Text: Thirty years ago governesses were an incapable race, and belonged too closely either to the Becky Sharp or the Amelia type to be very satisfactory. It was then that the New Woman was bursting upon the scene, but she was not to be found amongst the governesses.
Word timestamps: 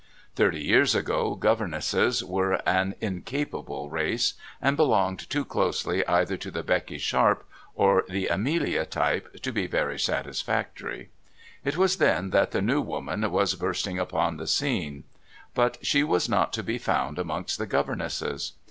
Thirty 0.35 0.63
years 0.63 0.95
ago 0.95 1.35
governesses 1.35 2.23
were 2.25 2.53
an 2.67 2.95
incapable 3.01 3.87
race, 3.91 4.33
and 4.59 4.75
belonged 4.75 5.29
too 5.29 5.45
closely 5.45 6.03
either 6.07 6.37
to 6.37 6.49
the 6.49 6.63
Becky 6.63 6.97
Sharp 6.97 7.47
or 7.75 8.03
the 8.09 8.25
Amelia 8.25 8.83
type 8.87 9.31
to 9.43 9.51
be 9.51 9.67
very 9.67 9.99
satisfactory. 9.99 11.11
It 11.63 11.77
was 11.77 11.97
then 11.97 12.31
that 12.31 12.49
the 12.49 12.63
New 12.63 12.81
Woman 12.81 13.29
was 13.29 13.53
bursting 13.53 13.99
upon 13.99 14.37
the 14.37 14.47
scene, 14.47 15.03
but 15.53 15.77
she 15.85 16.03
was 16.03 16.27
not 16.27 16.51
to 16.53 16.63
be 16.63 16.79
found 16.79 17.19
amongst 17.19 17.59
the 17.59 17.67
governesses. 17.67 18.53